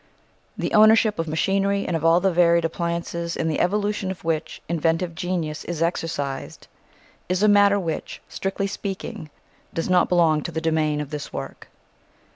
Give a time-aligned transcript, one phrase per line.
[0.57, 4.59] The ownership of machinery and of all the varied appliances in the evolution of which
[4.67, 6.65] inventive genius is exercised
[7.29, 9.29] is a matter which, strictly speaking,
[9.75, 11.67] does not belong to the domain of this work.